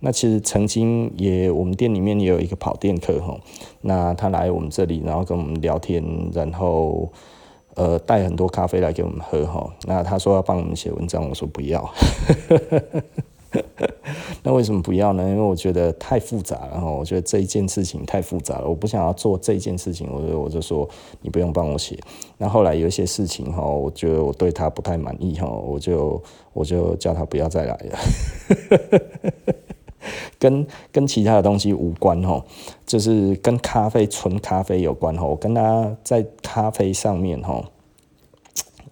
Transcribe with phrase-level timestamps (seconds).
[0.00, 3.38] 那其实曾经也我们店里面也有一个跑店客哈，
[3.82, 7.12] 那他来我们这里，然后跟我们聊天，然后
[7.74, 9.70] 呃带很多咖啡来给我们喝哈。
[9.86, 11.88] 那他说要帮我们写文章，我说不要。
[14.44, 15.28] 那为什么不要呢？
[15.28, 16.88] 因为我觉得太复杂了哈。
[16.88, 20.08] 我觉得这一件事情太复杂了，我不想要做这一件事情。
[20.10, 20.88] 我就我就说
[21.20, 21.98] 你不用帮我写。
[22.38, 26.22] 那后来有一些事情哈，我觉得我对他不太满意哈，我就
[26.52, 27.98] 我就叫他不要再来了。
[30.40, 32.44] 跟跟其他的东西无关哈，
[32.84, 35.24] 就是跟咖啡纯咖啡有关哈。
[35.24, 37.62] 我跟他在咖啡上面哈，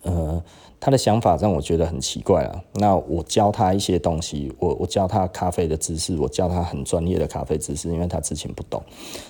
[0.03, 0.41] 呃。
[0.81, 2.63] 他的想法让我觉得很奇怪啊。
[2.75, 8.81] 那我教他一些东西，我我教他咖啡的知识，我教他很专业的咖啡知识，因为他之前不懂。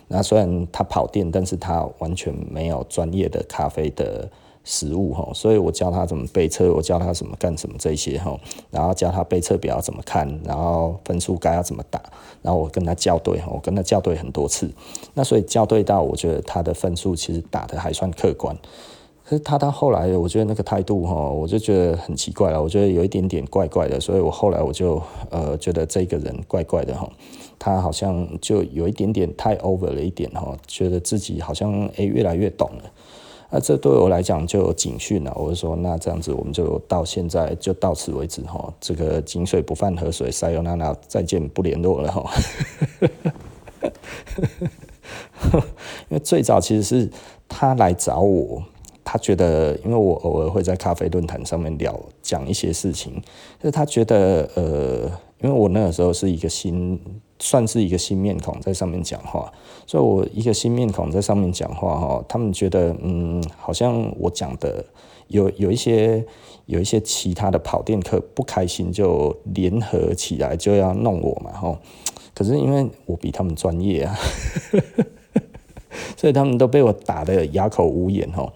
[0.08, 4.30] 那虽然他跑店，但是他完全没有专业的咖啡的
[4.70, 5.30] 实物哈。
[5.32, 8.38] 所以我教他怎么背车，我教他怎么干什么这些哈。
[8.70, 12.02] 然后教他背车表怎么看，然后分数该要怎么打。
[12.42, 14.70] 然后我跟他校对哈，我跟他校对很多次。
[15.14, 18.54] 那所以校对到，我觉得他的分数其实打得还算客观。
[19.24, 22.62] 可是他到后来，我觉得那个态度哈，我就觉得很奇怪了。
[22.62, 27.06] 我觉得有一点点怪怪的，所以我后来我就呃觉得这个人怪怪的哈。
[27.58, 32.90] 他好像就有一点点太 over 了一点哈，觉得自己好像诶越来越懂了。
[33.50, 35.32] 那这对我来讲就有警讯了。
[35.36, 38.72] 我就说那这样子我们就到现在就到此为止哈。
[38.80, 42.30] 这个井水不犯河水，塞哟娜娜再见不联络了哈。
[46.08, 47.10] 因为最早其实是
[47.48, 48.62] 他来找我。
[49.10, 53.14] 他觉得，因为我偶尔会在咖啡论坛上面聊讲一些事情，
[53.58, 57.00] 就是他觉得，呃，因为我那个时候是一个新，
[57.38, 59.50] 算是一个新面孔在上面讲话，
[59.86, 64.84] 所以我一个新面孔在上面讲话哈，他们觉得，嗯，好像我讲的
[65.28, 66.22] 有有一些
[66.66, 71.80] 有一些其他的跑店客不开心，就联合起来就要弄我嘛，哈，
[72.34, 74.14] 可是因为我比他们专业啊，
[76.14, 78.52] 所以他们都被我打得哑口无言，哈。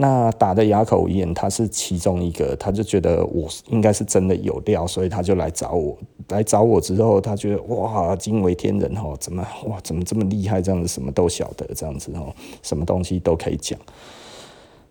[0.00, 5.98] 那打的哑口无言，他是其中一个，他就觉得我应该是真的有料，所以他就来找我。
[6.28, 10.62] 来找我之后，他觉得哇，惊为天人哦，怎么哇，怎么这么厉害？
[10.62, 12.32] 这样子什么都晓得，这样子哦，
[12.62, 13.76] 什么东西都可以讲。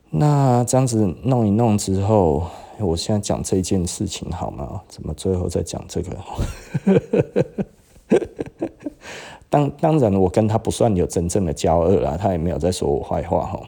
[0.09, 2.43] 那这样子弄一弄之后，
[2.77, 4.81] 我现在讲这件事情好吗？
[4.89, 6.17] 怎么最后再讲这个？
[9.49, 13.61] 当当然，我跟他不算有真正的交恶啦，他也没有在说我坏话哈。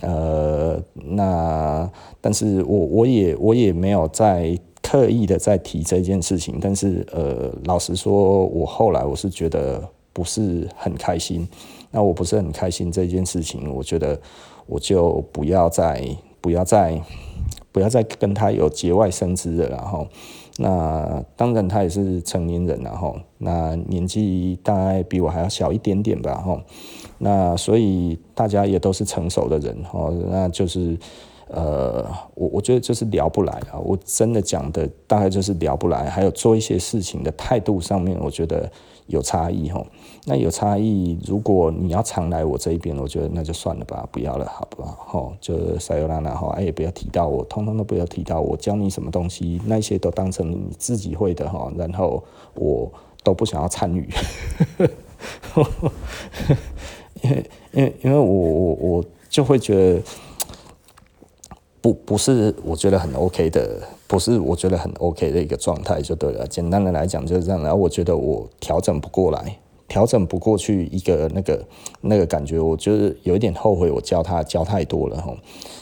[0.00, 1.90] 呃，那
[2.20, 9.82] 但是我我也我也没有在刻意的在提这件事情，但是呃，老实说，我后来我是觉得
[10.12, 11.48] 不是很开心。
[11.90, 14.20] 那我不是很开心这件事情，我觉得
[14.66, 16.04] 我就不要再
[16.40, 17.00] 不要再
[17.70, 20.06] 不要再跟他有节外生枝了，然后。
[20.56, 23.18] 那当然，他也是成年人了吼。
[23.38, 26.60] 那年纪大概比我还要小一点点吧吼。
[27.18, 30.12] 那所以大家也都是成熟的人哦。
[30.30, 30.96] 那就是
[31.48, 33.78] 呃，我我觉得就是聊不来啊。
[33.78, 38.70] 我真的讲的大概就是聊不来，还有做一些事情的态度上面，我觉得。
[39.06, 39.84] 有差异哈，
[40.24, 41.18] 那有差异。
[41.26, 44.96] 如果你要常来我这一边，我觉得那就算了吧，不要了，好不好？
[45.06, 48.56] 吼，就撒由那拉哈，哎，也不要提到我，通通都不要提到我。
[48.56, 51.70] 教你什么东西，那些都当成你自己会的哈。
[51.76, 52.24] 然后
[52.54, 52.90] 我
[53.22, 54.08] 都不想要参与，
[57.24, 60.02] 因为因为我我我就会觉得，
[61.80, 63.80] 不不是我觉得很 OK 的。
[64.06, 66.46] 不是我觉得很 OK 的一个状态就对了。
[66.46, 67.60] 简单的来讲就是这样。
[67.62, 69.58] 然后我觉得我调整不过来，
[69.88, 71.64] 调整不过去一个那个
[72.02, 75.34] 那个感觉，我就是有一点后悔，我教他教太多了哈。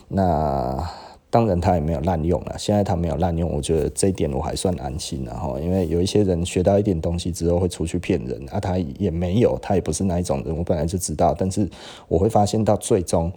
[0.09, 0.89] 那
[1.33, 2.55] 当然他也没有滥用了。
[2.59, 5.59] 现在他没有滥用，我觉得这一点我还算安心了哈。
[5.59, 10.55] 因为有一些人学到一点东西之后会出去骗人啊，他也没有，他也不是那一种人。
[10.55, 11.67] 我本来就知道，但是
[12.07, 13.33] 我会发现到最终。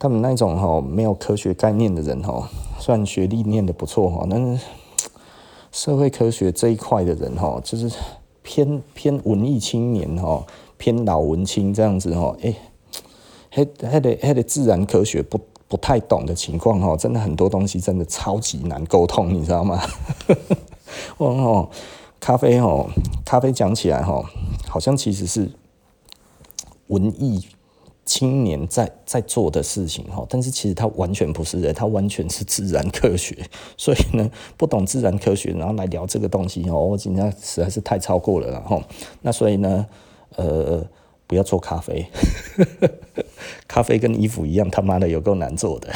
[0.00, 2.50] 他们那种哈没有科学概念的人哈，
[2.80, 4.64] 虽然学历念得不错哈，但是
[5.70, 7.88] 社会科学这一块的人哈，就是
[8.42, 10.44] 偏偏文艺青年哈，
[10.76, 12.52] 偏老文青这样子哈，哎，
[13.48, 15.38] 还还得还得自然科学不
[15.72, 19.82] 不太懂的情况哈，真的很多东西真的超级难沟通，你知道吗？
[21.16, 21.66] 哦，
[22.20, 22.90] 咖啡哦，
[23.24, 24.22] 咖啡讲起来哈，
[24.68, 25.50] 好像其实是
[26.88, 27.46] 文艺。
[28.04, 33.34] 青年在在做的事情哈，但是其实他完全不是的，他完全是自然科学，
[33.78, 38.82] 所以呢，不懂自然科学，然后来聊这个东西哦，我今天实在是太超过了哈。
[39.22, 39.86] 那所以呢，
[40.34, 40.84] 呃，
[41.28, 42.04] 不要做咖啡，
[43.72, 45.90] 咖啡跟衣服一样，他妈的有够难做的。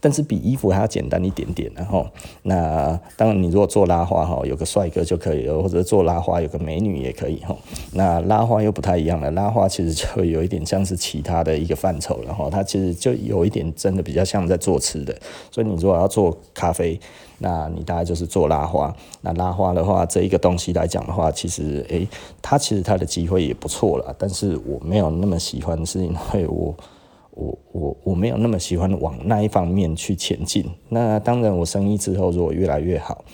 [0.00, 1.70] 但是比衣服还要简单一点点。
[1.74, 2.06] 然后，
[2.42, 7.56] 那当然你如果做拉花哈，有个帅哥就可以了，或者做拉花有个美女也可以哈。
[7.92, 12.48] 那拉花又不太一样了，拉花其实就有一点像是其他的一个范畴了哈。
[12.50, 15.14] 它其实就有一点真的比较像在做吃的。
[15.50, 16.98] 所以你如果要做咖啡，
[17.38, 18.94] 那你大概就是做拉花。
[19.22, 22.06] 那拉花的话，这一个东西来讲的话，其实诶，
[22.40, 24.14] 它其实它的机会也不错了。
[24.18, 26.74] 但是我没有那么喜欢，是因为我。
[27.38, 30.68] 我我我没有那么喜欢往那一方面去前进。
[30.88, 33.24] 那当然，我生意之后如果越来越好，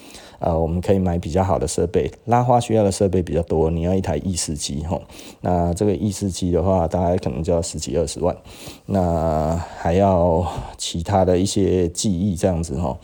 [0.40, 2.10] 呃，我们可以买比较好的设备。
[2.26, 5.00] 拉花需要的设备比较多，你要一台意式机吼。
[5.40, 8.36] 那这个意式机的话，大概可能就要十几二十万。
[8.84, 10.46] 那还要
[10.76, 12.98] 其他的一些技艺这样子吼。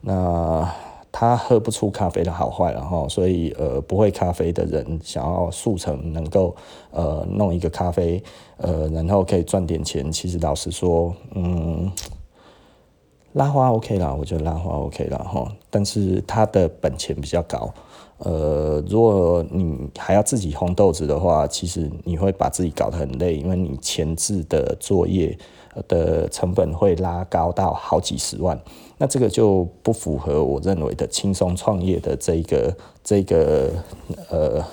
[0.00, 0.66] 那
[1.18, 6.54] 他喝不出咖啡的好坏，然后所以呃不会咖啡的人想要速成能够
[6.90, 8.22] 呃弄一个咖啡
[8.58, 11.90] 呃然后可以赚点钱，其实老实说，嗯，
[13.36, 17.70] 拉花 OK 啦，我觉得拉花 OK 啦哈，但是它的本钱比较高，
[18.16, 25.36] 呃，如果你还要自己烘豆子的话，其实你会把自己搞得很累，因为你前置的作业
[25.86, 28.58] 的成本会拉高到好几十万。
[28.96, 32.74] 那这个就不符合我认为的轻松创业的这个
[33.04, 33.70] 这个
[34.30, 34.64] 呃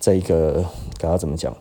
[0.00, 0.64] 这个
[0.96, 1.54] 该要怎么讲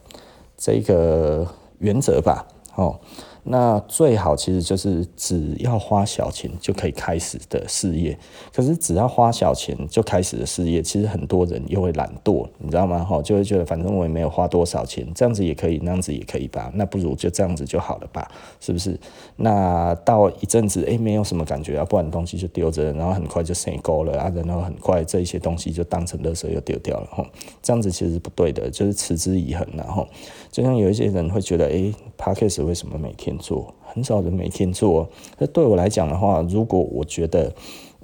[0.55, 1.45] 这个
[1.79, 2.97] 原则吧，哦。
[3.43, 8.17] 那最好其实就是只要花小钱就可以开始的事业，
[8.53, 13.03] 可是只要花小钱就开始的事业，其实很多人又会懒惰，你知道吗？
[13.03, 18.97] 哈，就会觉得反正我也没有花多少钱，这样子也可以，那样子也可以吧，那不如就这样子就好了吧，是不是？
[19.35, 27.25] 那到一阵子，哎，没有什么感觉啊，不然东西就丢着，然后很快就生沟了啊，然后很快这一些东西就当成垃圾又丢掉了，哈，
[27.61, 30.07] 这样子其实不对的，就是持之以恒，然后
[30.49, 31.93] 就像有一些人会觉得，哎
[32.23, 35.09] ，Podcast 为什么每天做，很少人每天做。
[35.37, 37.53] 那对我来讲的话，如果我觉得，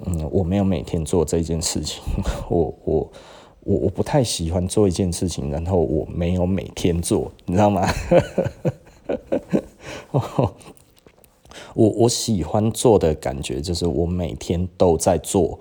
[0.04, 2.02] 嗯，我没有每天做这件事情，
[2.50, 3.10] 我我
[3.64, 7.88] 我我不太喜欢做一件事情，然后我没有每天做，你知道吗？
[11.74, 15.58] 我我喜欢做的感觉就是我每天都在做。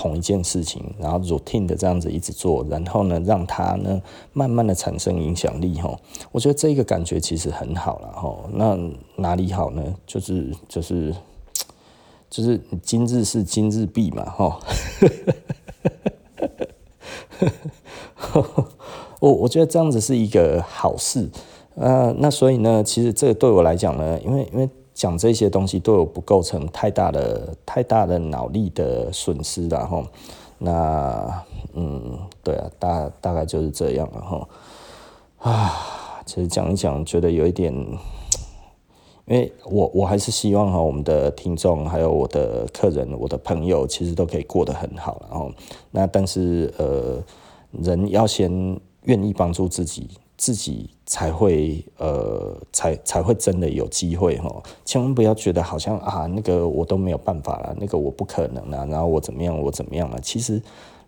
[0.00, 4.00] 同一件事情，然后 routine 的这样子一直做，然后呢，让它呢
[4.32, 5.94] 慢慢的产生影响力哈。
[6.32, 8.34] 我觉得这个感觉其实很好了哈。
[8.54, 8.78] 那
[9.16, 9.94] 哪里好呢？
[10.06, 11.14] 就是就是
[12.30, 14.58] 就是今日事今日毕嘛哈。
[19.20, 21.28] 我我觉得这样子是一个好事。
[21.74, 24.70] 呃，那所以呢，其实这个对我来讲呢，因为因为。
[25.00, 30.04] 讲这些东西都有不构成太大的、太大的脑力的损失，然后，
[30.58, 31.42] 那
[31.72, 34.48] 嗯，对啊，大大概就是这样了哈。
[35.38, 37.72] 啊，其实讲一讲，觉得有一点，
[39.24, 45.50] 因为我我还是希望哈，我们的听众还有我的客人、我的朋友，其实都可以过得很好，然后，
[45.90, 47.24] 那但是呃，
[47.70, 50.10] 人要先愿意帮助自己。
[50.40, 54.50] 自己才会呃，才才会真的有机会哈！
[54.86, 60.18] 千万不要觉得好像啊，那个我都没有办法了，那个我不可能了，然后我怎么样，我怎么样了？
[60.22, 60.58] 其实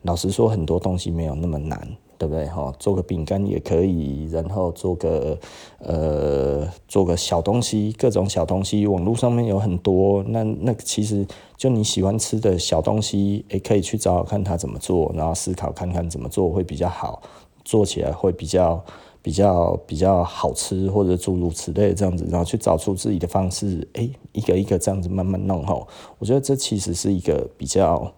[0.03, 1.81] 老实说，很多东西没有那么难，
[2.19, 2.71] 对不对哈？
[2.79, 5.39] 做个饼干也可以，然后做个
[5.79, 10.23] 呃，做个小东西，各种小东西，网络上面有很多。
[10.25, 11.27] 那那其实
[11.57, 17.23] 就你喜欢吃的小东西，也可以去找找看他怎么做，然后思考看看怎么做会比较好，
[17.65, 18.85] 做起来会比较。
[19.23, 25.87] 比较比较好吃，或者诸如此类这样子，然后去找出自己的方式，哎，一个一个这样子慢慢弄吼。
[26.19, 28.13] 我觉得这其实是一个比较，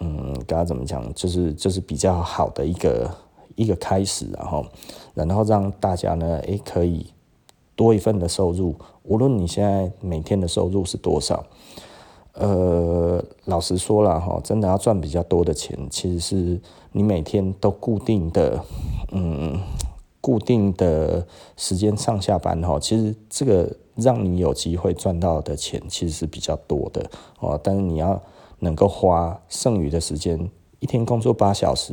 [0.00, 3.10] 嗯，该怎么讲，就是就是比较好的一个
[3.56, 4.66] 一个开始，然后
[5.14, 7.06] 然后让大家呢，哎，可以
[7.74, 8.74] 多一份的收入，
[9.04, 11.46] 无论你现在每天的收入是多少。
[12.34, 16.60] 呃，老实说了哈，真的要赚比较多的钱，其实是
[16.92, 18.62] 你每天都固定的，
[19.12, 19.58] 嗯。
[20.24, 27.04] 固定的时间上下班哈，其实这个让你有机会赚到的钱其实是比较多的
[27.40, 27.60] 哦。
[27.62, 28.18] 但是你要
[28.60, 30.50] 能够花剩余的时间，
[30.80, 31.92] 一天工作八小时，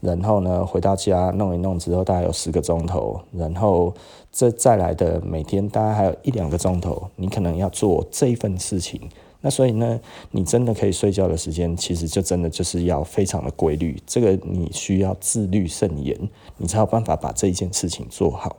[0.00, 3.92] 然后呢回到家弄一弄之后，大概有十个钟头，然后
[4.32, 8.98] 这再来的每天大概还有一两个钟头，你可能要做这一份事情。
[9.40, 10.00] 那所以呢，
[10.30, 14.00] 你真的可以睡觉的时间，其实就真的就是要非常的规律。
[14.06, 16.18] 这个你需要自律慎言，
[16.56, 18.56] 你才有办法把这一件事情做好。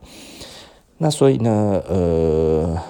[0.97, 2.81] 那所以呢，呃，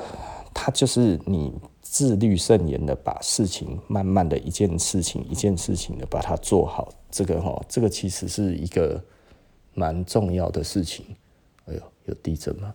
[0.53, 6.89] 他就是你自律慎言的把事情慢慢的一件事情一件事情的把它做好。
[7.09, 9.01] 这个哈，这个其实是一个
[9.73, 11.05] 蛮重要的事情。
[11.65, 12.73] 哎呦，有地震吗？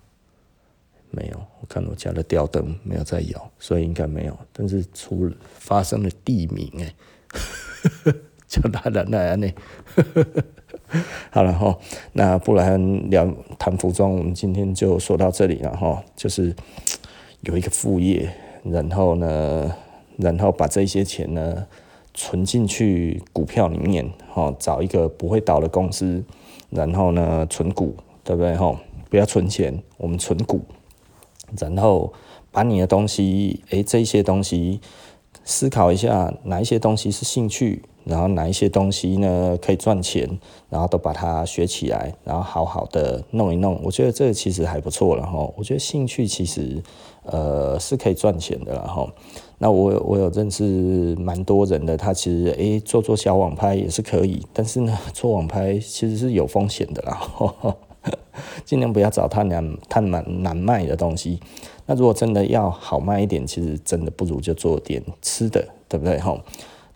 [1.14, 4.37] 没有，我看我家的吊灯没有在摇，所以应该没有。
[4.50, 6.95] 但是出了发生了地名，哎，
[8.49, 9.49] 叫他来来呢。
[11.31, 11.78] 好了哈，
[12.12, 16.02] 那不然聊谈服装，我们今天就说到这里了哈。
[16.16, 16.54] 就是
[17.42, 18.31] 有一个副业，
[18.64, 19.75] 然后呢，
[20.16, 21.66] 然后把这些钱呢
[22.14, 26.25] 存进去股票里面，哈，找一个不会倒的公司，
[26.71, 28.78] 然后呢存股，对不对哈？
[29.11, 30.64] 不要存钱，我们存股。
[31.59, 32.12] 然后
[32.50, 34.80] 把你的东西，诶，这些东西
[35.44, 40.28] 思考一下，哪一些东西是兴趣，然后哪一些东西呢可以赚钱，
[40.68, 43.80] 然后都把它学起来，然后好好的弄一弄。
[43.82, 45.50] 我觉得这个其实还不错了哈。
[45.56, 46.82] 我觉得兴趣其实
[47.25, 49.09] 呃是可以赚钱的了哈。
[49.59, 57.14] 那我我有认识蛮多人的，他其实诶做做小网拍也是可以，但是呢做网拍其实是有风险的啦。
[57.37, 57.76] 呵呵
[58.64, 61.40] 尽量不要找太难、太难难卖的东西。
[61.87, 66.18] 那如果真的要好卖一点，其实真的不如就做点吃的，对不对？
[66.21, 66.40] 吼，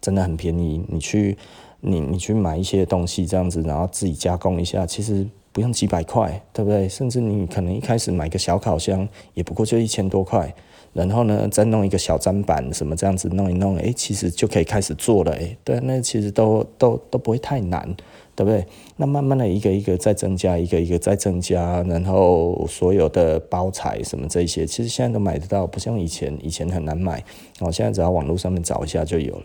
[0.01, 0.85] 真的很便宜。
[0.89, 1.37] 你去，
[1.81, 6.89] 你你去买一些东西这样子，然后自己加工一下，其实不用几百块，对不对？
[6.89, 10.55] 甚至你可能一开始买个小烤箱，也不过就一千多块。
[10.93, 17.95] 然后呢，再弄一个小砧板什么这样子弄一弄，诶，其实就可以开始做了，诶，对，那其实都都都不会太难。
[18.37, 18.65] 对不对？
[18.99, 27.25] 那慢慢的一个一个再增加，一个一个再增加，然后所有的包材什么这些，其实现在都买得到，不像以前，以前很难买。
[27.61, 29.45] 哦，现在只要网络上面找一下就有了。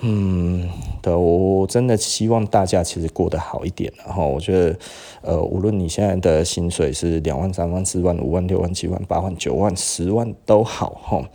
[0.00, 0.68] 嗯，
[1.00, 3.90] 对，我真的希望大家其实过得好一点。
[4.04, 4.78] 然后我觉得，
[5.22, 11.30] 呃，无论你现在的薪水是两万、三万、四万、五万、六万、七万、八万、九万、十万都好，哈。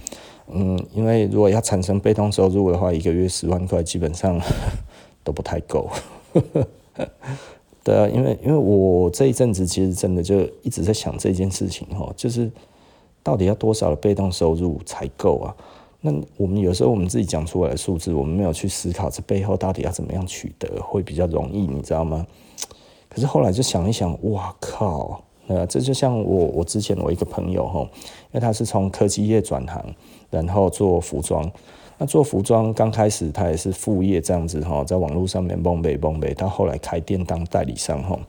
[0.54, 4.40] 嗯，因为如果要产生被动收入的话，一个月十万块基本上
[5.24, 5.90] 都不太够。
[7.84, 12.52] 对啊，因为因为我这一阵子其实真的就一直在想这件事情哈，就是
[13.24, 15.56] 到底要多少的被动收入才够啊？
[16.00, 22.26] 那我们有时候我们自己讲出来的数字，我们没有去思考这背后到底要怎么样取得会比较容易，你知道吗？
[23.10, 25.24] 可是后来就想一想，哇靠！
[25.48, 27.88] 呃，这就像我我之前我一个朋友哈，因
[28.34, 29.84] 为他是从科技业转行，
[30.30, 31.52] 然后做服装。
[32.02, 38.20] 那做服装刚开始，他也是副业这样子哈，在网络上面蹦呗蹦呗，他后来开店当代理商哈，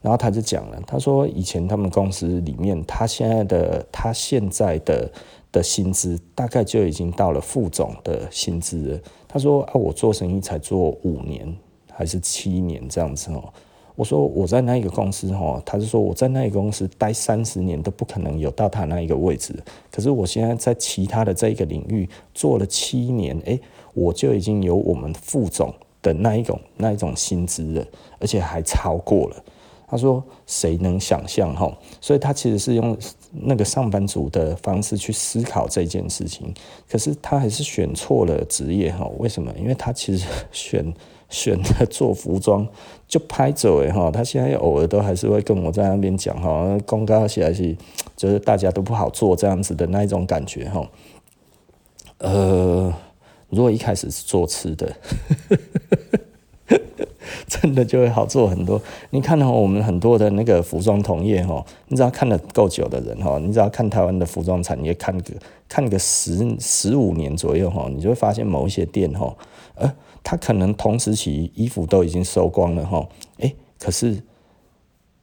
[0.00, 5.10] 然后他就讲了，他说以前他们公司里面，他现在的他现在的
[5.50, 9.02] 的薪资大概就已经到了副总的薪资。
[9.26, 11.52] 他说啊，我做生意才做五年
[11.92, 13.52] 还是七年这样子哦。
[13.96, 19.54] 我说我在那一个公司哈，他是说我在那一个公司待三十年都不可能有到他那一个位置。
[19.90, 23.58] 可是我现在在其他的这一个领域做了七年，诶，
[23.94, 27.86] 我就已经有我们副总的那一种那一种薪资了，
[28.20, 29.44] 而且还超过了。
[29.88, 31.74] 他说谁能想象哈？
[32.00, 32.94] 所以他其实是用
[33.30, 36.52] 那个上班族的方式去思考这件事情，
[36.86, 39.10] 可是他还是选错了职业哈？
[39.16, 39.50] 为什么？
[39.58, 40.92] 因为他其实 选。
[41.28, 42.66] 选择做服装
[43.08, 47.76] 就拍走诶哈，他现在偶尔都还是会跟我在那边讲哈，公告起来是
[48.16, 50.88] 就是大家都不好做这样子的那一种感觉哈。
[52.18, 52.92] 呃，
[53.50, 54.96] 如果一开始是做吃的，
[57.46, 58.80] 真的就会好做很多。
[59.10, 65.34] 你看到我们很多的那个服装同业哈，你只要看得够久的人哈，你只要看台湾的服装产业看个
[65.68, 69.32] 看个十十五年左右哈，你就会发现某一些店哈，
[70.28, 74.20] 他可能同时期衣服都已经收光了哈，诶，可是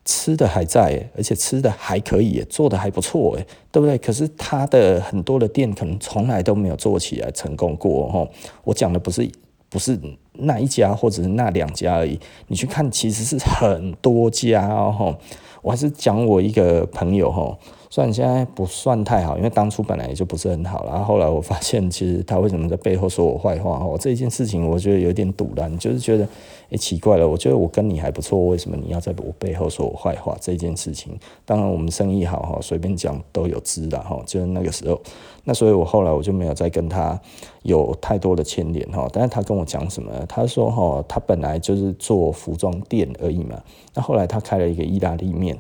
[0.06, 3.98] 吃的还在，而且吃的还可以，做的还不错，诶，对不对？
[3.98, 8.26] 可是他的很多的店可能从来都没有做起来成功过哈。
[8.64, 9.30] 我讲的不是
[9.68, 10.00] 不是
[10.32, 12.18] 那一家或者是那两家而已，
[12.48, 15.18] 你去看其实是很多家哦。
[15.62, 17.58] 我还是讲我一个朋友哈。
[17.94, 23.78] 虽然现在不算太好，因为当初本来也就不是很好，然后后来我发现，其实他为什么在背后说我坏话？
[23.78, 26.28] 哦，这一件事情我觉得有点赌烂，就是觉得，
[26.72, 30.36] 诶，奇怪了，我觉得我跟你还不错，为什么你要在我背后说我坏话？
[30.42, 35.00] 这件事情，当然我们生意好哈，随便讲都有知的哈，就是那个时候，
[35.44, 37.22] 那所以我后来我就没有再跟他
[37.62, 39.08] 有太多的牵连哈。
[39.14, 40.12] 但是他跟我讲什么？
[40.28, 43.62] 他说哈，他本来就是做服装店而已嘛，
[43.94, 45.56] 那后来他开了一个意大利面。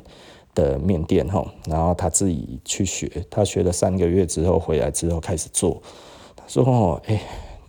[0.56, 5.82] 的面店哈，然后他自己去学，他学了三个月之后回来之后开始做。
[6.36, 7.22] 他说：“哦，哎，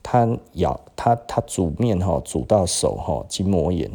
[0.02, 3.90] 他咬他他煮面哈，煮到手哈筋膜炎，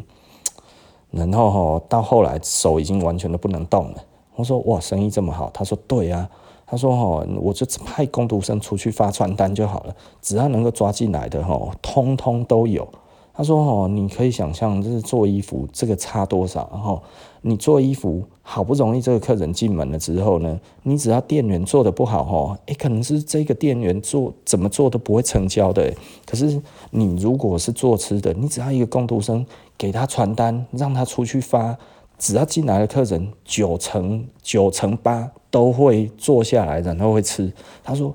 [1.12, 4.04] 然后哈到后来手已经完全都不能动了。”
[4.36, 6.30] 我说：“哇，生意这么好？”他说：“对啊。”
[6.66, 12.88] 他说：“哦，我就派工读生出去发传单就好了，只要能够抓进来的哈，通通都有。”
[13.34, 17.02] 他说哦，你可以想象，就是做衣服这个差多少，然后
[17.42, 25.94] 你做衣服好不容易这个客人进门了之后呢，你只要店员做的不好哦，诶，可能是这个店员做怎么做都不会成交的。
[26.26, 29.46] 可是你如果是做吃的，你只要一个工读生
[29.78, 31.78] 给他传单，让他出去发，
[32.18, 37.52] 只要进来的客人九成九成八都会坐下来，然后会吃。
[37.84, 38.14] 他说。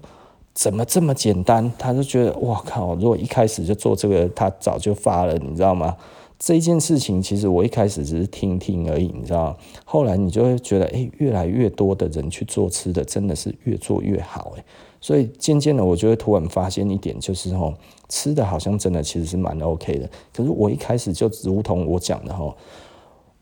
[0.55, 1.69] 怎么这么简单？
[1.77, 2.95] 他就觉得哇靠！
[2.95, 5.97] 如果一开始就做这个，他早就发了，你知道吗？
[6.45, 9.57] 这件事情其实我一开始只是听听而已，你知道吗？
[9.87, 14.65] 后来你就会觉得，哎，越来越多的人去做吃的，真的是越做越好，哎。
[15.01, 17.73] 所以渐渐的，我就会突然发现一点，就是吼，
[18.11, 20.07] 吃的好像真的其实是蛮 OK 的。
[20.35, 22.55] 可是我一开始就如同我讲的吼，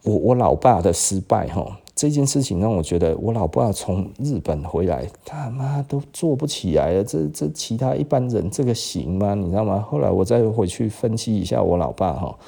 [0.04, 1.72] 我我老爸的失败吼。
[1.96, 7.02] 这件事情让我觉得，我老爸从日本回来，他妈都做不起来了。
[7.02, 9.34] 这这其他一般人这个行吗？
[9.34, 9.84] 你知道吗？
[9.90, 12.38] 后来我再回去分析一下我老爸哈，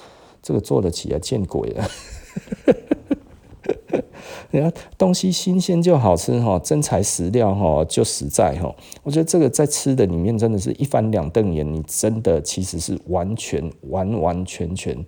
[0.44, 1.86] 这个做得起来见鬼了。
[4.50, 8.72] 你看东西新鲜就好吃哈，真材实料哈就实在哈。
[9.02, 15.02] 我觉得这个在吃的里面真的是一翻两瞪眼，你真的其实是完全完完全全。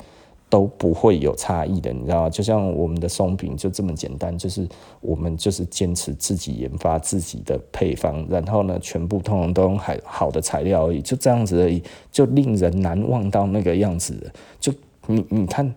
[0.49, 2.31] 都不会有差异的，你知道吗？
[2.31, 4.67] 就像我们的松饼就这么简单，就是
[5.01, 14.33] 我们就是坚持自己研发自己的配方，然后呢，全部通通都用好好的材料而已，就这样子而已，就令人难忘到那个样子。
[14.61, 14.73] 就
[15.07, 15.75] 你你看，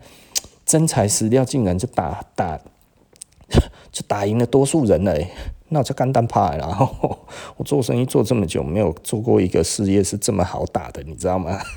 [0.65, 2.59] 真材实料竟然就打打
[3.91, 5.17] 就打赢了多数人了，
[5.69, 6.55] 那我就干单怕。
[6.55, 7.17] 然 后
[7.57, 11.59] 我做生意做这么久，没有做过一个事业是这么好打的，你知道吗？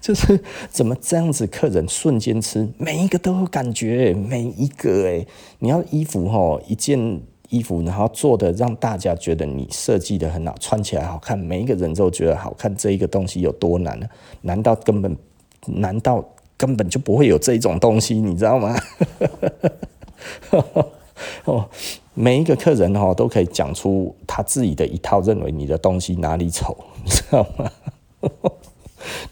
[0.00, 5.26] 就是怎么这样子，客人瞬间吃，每一个都有感觉，每一个哎，
[5.58, 14.06] 你要衣服哈，一件衣服，然后做的让大家觉得你设计的很好，穿起来好看，每一个人都觉得好看，这一个东西有多难呢？
[14.40, 15.16] 难道根本，
[15.66, 16.24] 难道
[16.56, 18.20] 根本就不会有这种东西？
[18.20, 18.76] 你知道吗？
[21.44, 21.68] 哦，
[22.14, 27.70] 每一个客人哈都可以讲出他自己的一套，认为你的东西哪里丑， 你知道吗？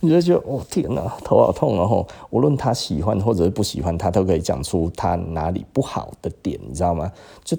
[0.01, 2.07] 你就觉得哦天哪，头好痛哦！
[2.31, 7.13] 无论他喜欢或者是不喜欢，他都可以讲出他哪里不好的点，你知道吗？
[7.45, 7.55] 就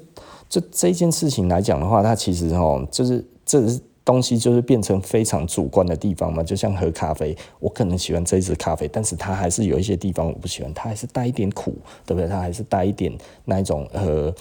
[0.49, 6.41] 这这件事情来讲的话，它其实哦，就是这是东西就是变成非常主观的地方嘛。
[6.41, 12.27] 就像喝咖啡，我可能喜欢这一支咖啡，但是它还是有一些地方我不喜欢，它还是带一点苦，对不对？
[12.27, 14.33] 它还是带一点那一种呃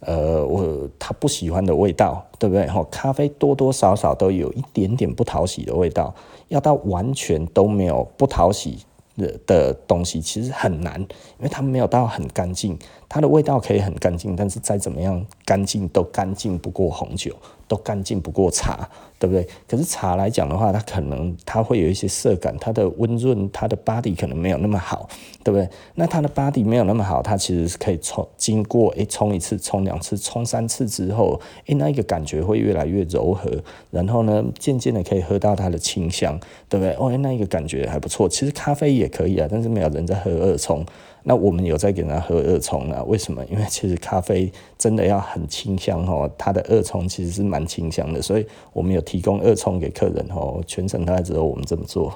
[0.00, 2.66] 呃我他不喜欢的味道，对不对？
[2.66, 6.14] 哈，咖啡多多少少都有一点点不讨喜的味道。
[6.48, 8.78] 要到完全都没有不讨喜
[9.16, 12.78] 的的东西，其实很难，因为它没有到很干净。
[13.08, 17.34] 它的味道可以很干净，但是再怎么样干净都干净不过红酒。
[17.76, 19.46] 干净不过茶，对不对？
[19.68, 25.08] 可是茶来讲的话，它可能它会有一些涩感，它的温润，它的 body 可能没有那么好，
[25.42, 25.68] 对不对？
[25.94, 33.50] 那它的 body 没有那么好，它其实是可以冲经过诶冲一次、冲两次、冲三次之后，诶那一个感觉会越来越柔和，
[33.90, 36.94] 然后呢，渐渐的可以喝到它的清香，对不对？
[36.98, 38.28] 哦，那一个感觉还不错。
[38.28, 40.84] 其实咖啡也可以啊，但是没有人在喝二冲。
[41.26, 43.02] 那我们有在给人家喝二冲啊？
[43.04, 43.42] 为什么？
[43.46, 50.62] 因为其实咖啡真的要很清香哦，它的二冲其实是蛮清香的，所以我们有提供二冲给客人哦。
[50.66, 52.12] 全程大概只有我们这么做，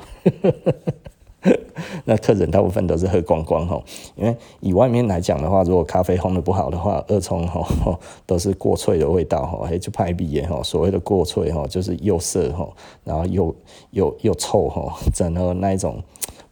[2.05, 3.83] 那客人大部分都是喝光光哦。
[4.14, 10.62] 因为以外面来讲的话，如果咖啡烘得不好的话，二冲哦都是过脆的味道哦，还就派比耶哦。
[10.62, 12.71] 所谓的过脆哦，就是又涩哦，
[13.05, 13.57] 然后又
[13.92, 16.03] 又又臭哦，整个那一种。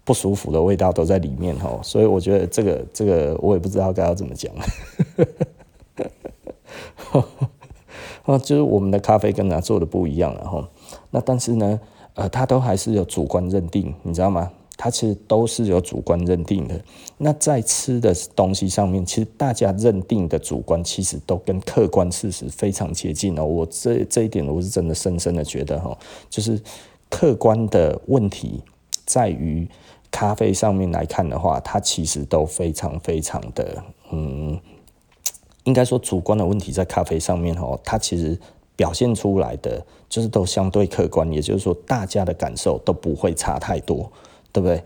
[0.06, 4.54] 不舒服的味道都在里面，所以我觉得这个这个我也不知道该要怎么讲，
[8.22, 10.64] 啊， 就是我们的咖啡跟他做的不一样了吼。
[11.10, 11.80] 那但是呢，
[12.14, 14.48] 呃，它都还是有主观认定，你知道吗？
[14.76, 16.80] 它其实都是有主观认定的。
[17.18, 23.44] 那在吃的东西上面，其实大家认定的主观其实都跟客观事实非常接近哦。
[23.44, 25.98] 我这这一点我是真的深深的觉得哈，
[26.30, 26.62] 就是
[27.10, 28.62] 客观的问题
[29.04, 29.68] 在于。
[30.10, 34.58] 咖啡上面来看的话，它其实都非常非常的，嗯，
[35.64, 38.38] 应该说主观的问题在咖啡上面哦，它其实
[38.74, 44.10] 表现出来的就是都相对客观，也就是说大家的感受都不会差太多，
[44.52, 44.82] 对不对？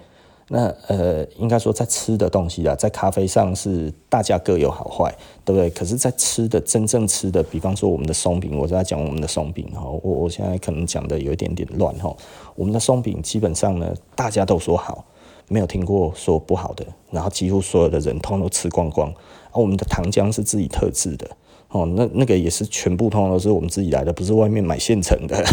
[0.53, 5.71] 那呃，应该说在吃的东西啊，在咖啡上是大家各有好坏，对不对？
[5.71, 12.13] 可是，在吃的真正吃的，比方说我们的松饼，我在讲我们的松饼哈，我我现在可能讲的有一点点乱哈，
[12.57, 15.05] 我们的松饼基本上呢，大家都说好。
[15.51, 19.11] 没有听过说不好的，然后几乎所有的人通通都吃光光。
[19.51, 21.29] 啊，我们的糖浆是自己特制的，
[21.71, 25.45] 哦，那那个也是全部通通都是我们自己来的，不是外面买现成的。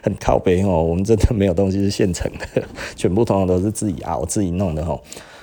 [0.00, 2.62] 很靠背哦，我们真的没有东西是现成的，
[2.94, 5.00] 全部通常都是自己熬自己弄的哦。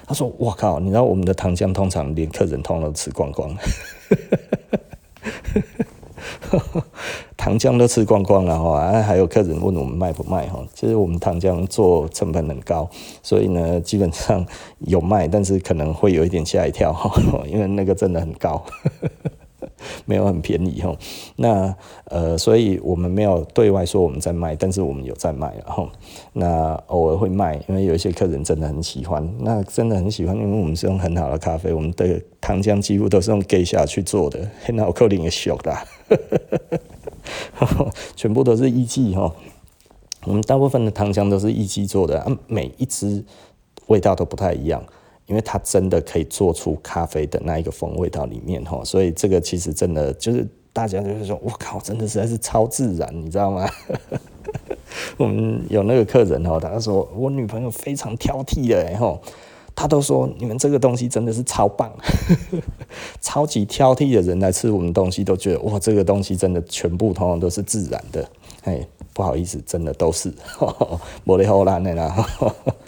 [0.07, 3.53] 他说：“我靠，你知道我们的糖浆通常连客人通常都吃光光。
[7.37, 10.63] ”糖浆都吃光光了哈，还有客人问我们卖不卖哈？
[10.73, 12.89] 其实我们糖浆做成本很高，
[13.21, 14.45] 所以呢，基本上
[14.79, 17.11] 有卖，但是可能会有一点吓一跳哈，
[17.47, 18.63] 因为那个真的很高。
[20.05, 20.95] 没有很便宜哈，
[21.37, 25.89] 那呃，所以我们没有对外说我们在卖，但是我们有在卖，然后
[26.33, 35.29] 那偶尔会卖，因为有一些客人真的很喜欢，那真的很喜欢，因为我们是用很好的咖啡，我们的糖浆几乎都是用 g 下去做的，很好扣零也
[38.15, 39.33] 全部都是艺伎哈，
[40.25, 43.23] 我们大部分的糖浆都是艺伎做的，啊，每一支
[43.87, 44.83] 味道都不太一样。
[45.27, 53.67] 因为它真的可以做出咖啡的那一个风味到里面哈，所以这个其实真的就是大家就是说，我靠，真的实在是超自然，你知道吗？
[55.17, 59.19] 我们有那个客人哈，他说我女朋友非常挑剔的然后
[59.75, 61.91] 他都说你们这个东西真的是超棒，
[63.21, 68.29] 超级挑剔的人来吃我们东西都觉得哇，这个东西真的全部通通都是自然的，
[68.63, 68.87] 哎。
[69.15, 70.29] 不好意思，真的都是，
[71.23, 72.13] 没得好烂的啦，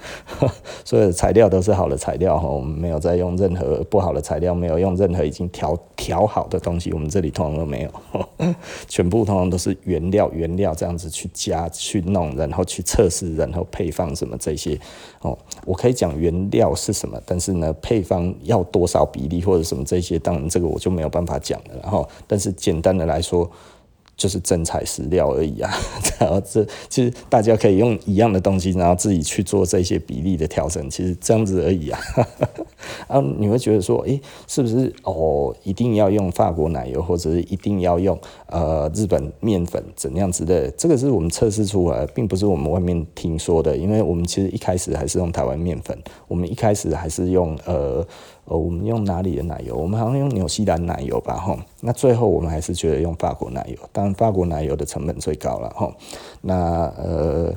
[0.83, 8.53] 所有的材料都是好的材料哈，我们没有再用任何不好的材料，没有用任何已经调调好的东西，我们这里通通都没有，
[8.89, 14.77] 全部通通都是原料原料这样子去加去弄，然后去测试，然后配方什么这些。
[15.21, 23.49] 哦，我可以讲原料是什么，但是呢，配方要多少比例或者什么这些，当然这个我就没有办法讲了，然后，但是简单的来说。
[24.17, 25.71] 就是真材实料而已啊，
[26.19, 31.99] 然后这其实大家可以用一样的东西，然后自己去做这些比例的调整，其实这样子而已啊。
[33.07, 35.55] 啊，你会觉得说，诶、是不是哦？
[35.63, 40.69] 一定要用法国奶油，或者是一定要用呃日本面粉怎样子的？
[40.71, 48.05] 这个是我们测试出来，并不是我们外面听说的，因为我们其实一开始还是用台湾面粉，我们一开始还是用呃。
[48.49, 49.75] 哦，我们用哪里的奶油？
[49.75, 51.59] 我们好像用纽西兰奶油吧，吼。
[51.81, 55.93] 那最后我们还是觉得用法国奶油，当然法国奶油的成本最高了，吼。
[56.41, 56.55] 那
[56.97, 57.53] 呃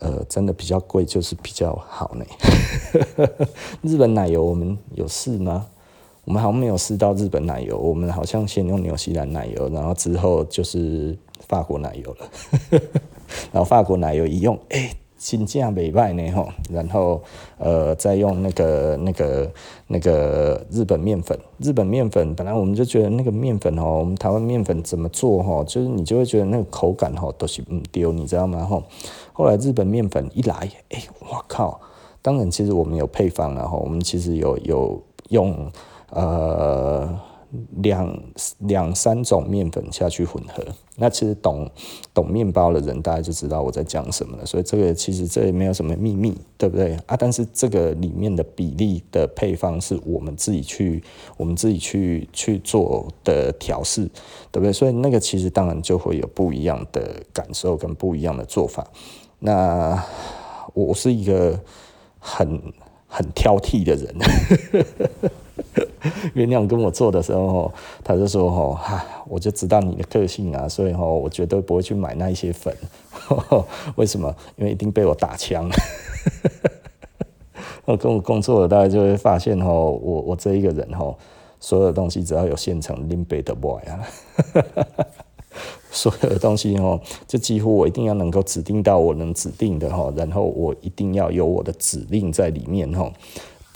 [0.00, 2.24] 呃，真的比较贵，就是比较好呢。
[3.82, 5.66] 日本奶油我们有试吗？
[6.24, 12.28] 我们好像没有试到日本奶油，我们好像先用纽西兰奶油，然后之后就是法国奶油了。
[13.52, 14.92] 然后法国奶油一用，哎、
[15.26, 17.20] 新价美卖呢吼，然后
[17.58, 19.50] 呃再用那个那个
[19.88, 28.84] 那个日本面粉，日本面粉本来我们就觉得那个面粉哦，我们台湾面粉怎么做哈，就是你就会觉得那个口感哈都是唔丢，你知道吗吼？
[29.32, 30.54] 后来日本面粉一来，
[30.90, 31.80] 哎、我靠！
[32.22, 35.68] 当然其实我们有配方然后我们其实有有用
[36.10, 37.18] 呃。
[37.82, 38.22] 两
[38.60, 40.64] 两三种面粉下去混合，
[40.96, 41.70] 那其实懂
[42.14, 44.46] 懂面包的人大概就知道我在讲什么了。
[44.46, 47.16] 所以这个其实这也没有什么秘密，对不对啊？
[47.16, 51.02] 但是这个里面的比例的配方是我们自己去
[51.36, 54.04] 我们自己去去做的调试，
[54.50, 54.72] 对不对？
[54.72, 58.86] 所以那个其实当然就会有不一样的感受跟不一样的做法。
[59.38, 60.02] 那
[60.74, 61.60] 我是一个
[62.18, 62.60] 很
[63.06, 64.14] 很挑剔的人。
[66.34, 72.74] 原谅跟我做的时候，他就说：“哈，我就知道你的个性啊，所以哈，我绝对不会去买那一些粉。
[73.96, 74.34] 为什么？
[74.56, 75.68] 因为一定被我打枪。
[77.84, 81.14] 我 跟我工作的大家就会发现哈，我我这一个人哈，
[81.60, 84.00] 所有东西只要有现成，拎背的 boy 啊，
[85.90, 93.10] 所有的东西哈，就几乎我一定要能够指定到我能指定的哈，然后我一定要有我的指令在里面哈。”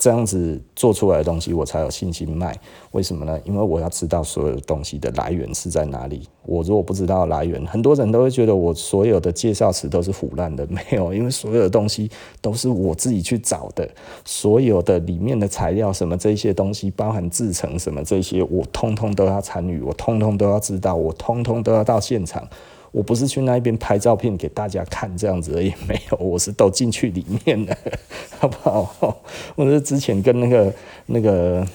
[0.01, 2.59] 这样子做出来的东西，我才有信心卖。
[2.89, 3.39] 为什么呢？
[3.45, 6.27] 因为我要知道所有东西的来源是在哪里。
[6.43, 10.65] 我如果不知道来源，很多人都会觉得我所有的介绍词都是腐烂的。
[10.73, 12.09] 没有，因为所有的东西
[12.41, 13.87] 都是我自己去找的。
[14.25, 22.47] 所有的里面的材料，什么这些东西，包含制成什么这些，我通通都要参与，我通通都要知道，我通通都要到现场。
[22.91, 27.77] 我不是去那边拍照片给大家看这样子而已，没有，我是都进去里面的，
[28.39, 29.17] 好不好？
[29.55, 30.73] 我是之前跟那个
[31.05, 31.65] 那个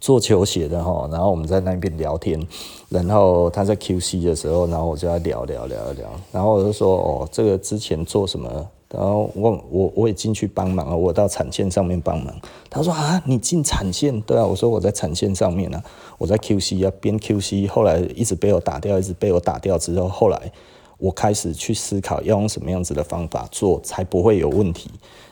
[0.00, 2.40] 做球鞋的哈，然后我们在那边聊天，
[2.88, 8.68] 然后他在 QC 的时候，然后我就要聊聊聊聊，然后我就说哦，这个之前做什么？
[8.92, 12.34] 然后我我我也进去帮忙啊，我到产线上面帮忙。
[12.68, 14.20] 他说啊，你进产线？
[14.20, 15.82] 对啊，我说我在产线上面啊，
[16.18, 20.52] 我在 QC 啊，边 QC，后来一直被我打掉，一直被我打掉之后，后来
[20.98, 24.90] 我开始去思考要用什么样子的方法做才不会有问题。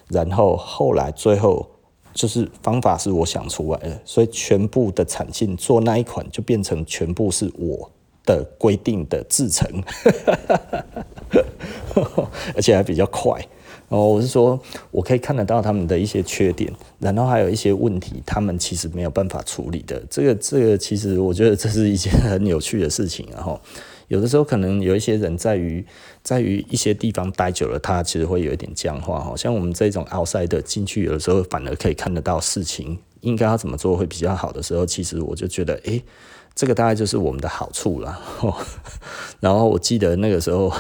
[0.09, 1.67] 然后后来最后
[2.15, 7.91] 就是方法是我想出来的，所以全部的产线做那一款就变成全部是我
[8.25, 9.69] 的规定的制成
[12.55, 13.41] 而且还比较快。
[13.89, 14.57] 哦，我是说，
[14.93, 20.01] 我可以看得到他们的一些缺点，然后还有一些问题，他们其实没有办法处理的。
[20.09, 23.27] 这个，这个其实我觉得这是一件很有趣的事情。
[23.33, 23.61] 然后，
[24.07, 25.85] 有的时候可能有一些人在于
[26.23, 29.19] 在于一些地方待久了，他其实会有一点僵化。
[29.19, 36.01] 哈，像我们这种 outside 进去，有的时候反而可以看得到事情应该要怎么做会比较好的时候，其实我就觉得，诶，
[36.55, 38.21] 这个大概就是我们的好处了。
[39.41, 40.73] 然后我记得那个时候。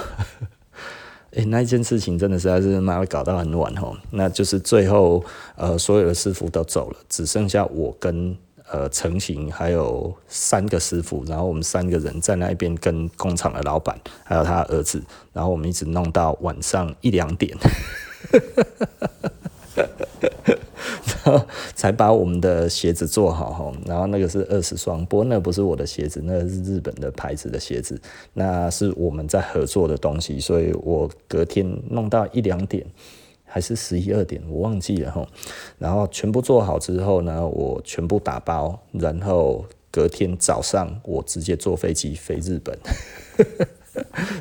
[1.33, 5.25] 诶、那一件事情真的实在是妈的搞到很晚哦，那就是最后
[5.57, 8.37] 呃所有的师傅都走了，只剩下我跟
[8.69, 17.57] 呃成型还有三个师傅，然后我们三个人在那边跟工厂的老板还有他儿子，然后我们一直弄到晚上一两点。
[20.44, 20.59] 然
[21.24, 28.00] 后才把我们的鞋子做好哈，然后那个是二十双，不过那不是我的鞋子，那是日本的牌子的鞋子，
[28.33, 32.87] 那是我们在合作的东西，所以我隔天弄到一两点，
[33.44, 35.26] 还是十一二点，我忘记了哈。
[35.79, 42.79] 然后全部做好之后呢，我全部打包，然后隔天早上我直接坐飞机飞日本。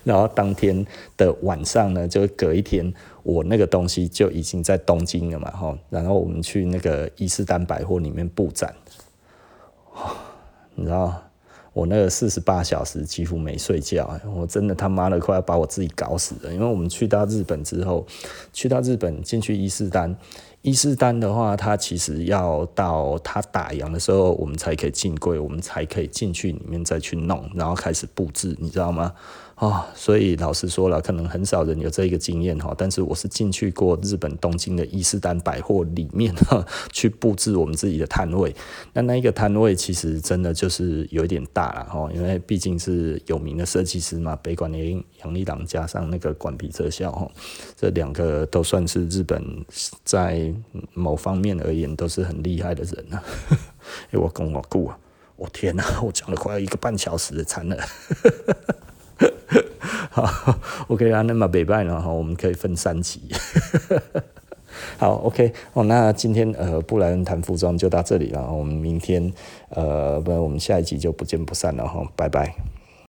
[0.03, 0.85] 然后当天
[1.17, 5.77] 的晚上呢，就隔一天，我那个东西就已经在东京了嘛，哈。
[5.89, 8.73] 然后我们去那个伊势丹百货里面布展，
[10.75, 11.13] 你知道，
[11.73, 16.53] 我那个四十八小时几乎没睡觉，我真的他妈的快要把我自己搞死了。
[16.53, 18.05] 因为我们去到日本之后，
[18.53, 20.15] 去到日本进去伊势丹。
[20.62, 29.13] 伊势丹的话，它其实要到它打烊的时候，我们才可以进柜，我们才可以进去里面再去弄，然后开始布置，你知道吗？
[29.59, 32.73] 啊、哦，所以老实说了，可能很少人有这个经验哈。
[32.77, 38.55] 但是我是进去过日本东京的伊势丹百货里面哈， 去布置我们自己的摊位。
[38.93, 47.29] 那那一个摊位其实真的就是有一点大了哈，因为毕竟是有名的设计师嘛，北管林杨一郎加上那个管皮特效哈，
[47.75, 49.43] 这两个都算是日本
[50.05, 50.53] 在
[50.93, 53.21] 某方面而言都是很厉害的人啊。
[54.11, 54.97] 哎，我跟我顾啊，
[55.35, 57.77] 我天哪，我讲了快要一个半小时的餐了。
[60.09, 60.55] 好，
[60.89, 62.01] OK 啊，那么北拜呢？
[62.01, 63.21] 哈，我们可以分三期。
[64.97, 68.51] 好，OK，哦，那今天呃，布莱恩谈服装就到这里了。
[68.51, 69.31] 我们明天
[69.69, 72.53] 呃，不然我们下一集就不见不散了哈，拜拜。